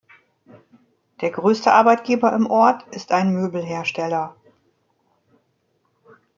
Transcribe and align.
Der 1.21 1.29
größte 1.29 1.71
Arbeitgeber 1.71 2.33
im 2.33 2.49
Ort 2.49 2.87
ist 2.95 3.11
ein 3.11 3.33
Möbelhersteller. 3.33 4.35